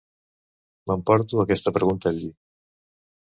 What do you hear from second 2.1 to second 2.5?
al llit.